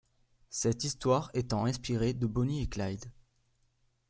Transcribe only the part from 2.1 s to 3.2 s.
de Bonnie et Clyde.